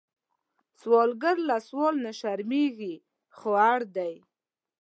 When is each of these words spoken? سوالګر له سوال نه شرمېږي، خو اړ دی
سوالګر 0.81 1.37
له 1.49 1.57
سوال 1.67 1.95
نه 2.05 2.11
شرمېږي، 2.19 2.95
خو 3.37 3.49
اړ 3.71 3.79
دی 3.95 4.15